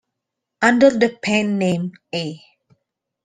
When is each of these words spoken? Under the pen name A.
Under 0.63 0.89
the 0.89 1.09
pen 1.21 1.59
name 1.59 1.91
A. 2.11 2.43